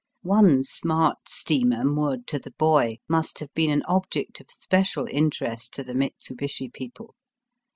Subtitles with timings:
[0.23, 5.75] One smart steamer moored to the buoy must have been an object of special interest
[5.75, 7.13] to the Mitsu Bishi people.